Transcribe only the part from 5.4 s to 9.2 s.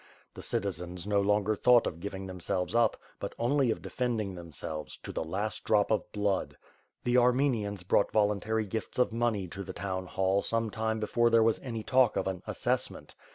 drop of blood. The Armenians brought voluntary gifts of